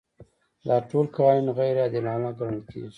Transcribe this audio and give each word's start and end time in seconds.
دا 0.67 0.75
ټول 0.89 1.05
قوانین 1.15 1.47
غیر 1.57 1.75
عادلانه 1.83 2.29
ګڼل 2.39 2.59
کیږي. 2.69 2.89